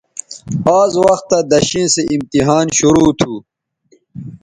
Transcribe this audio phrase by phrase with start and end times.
[0.79, 3.33] آز وختہ دݜیئں سو امتحان شرو تھو